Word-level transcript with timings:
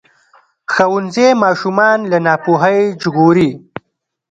ښوونځی 0.73 1.27
ماشومان 1.43 1.97
له 2.11 2.17
ناپوهۍ 2.25 2.79
ژغوري. 3.01 3.49